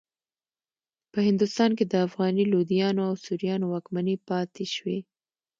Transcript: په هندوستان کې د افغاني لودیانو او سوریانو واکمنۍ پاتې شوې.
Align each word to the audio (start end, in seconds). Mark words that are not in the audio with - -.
په 1.11 1.19
هندوستان 1.27 1.71
کې 1.77 1.85
د 1.87 1.93
افغاني 2.07 2.43
لودیانو 2.51 3.01
او 3.09 3.13
سوریانو 3.25 3.65
واکمنۍ 3.73 4.15
پاتې 4.29 4.65
شوې. 4.75 4.99